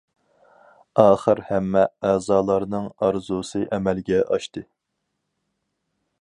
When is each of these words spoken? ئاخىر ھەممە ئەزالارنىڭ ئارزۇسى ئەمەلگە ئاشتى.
ئاخىر 1.01 1.41
ھەممە 1.49 1.83
ئەزالارنىڭ 2.11 2.87
ئارزۇسى 3.09 3.63
ئەمەلگە 3.77 4.19
ئاشتى. 4.27 4.65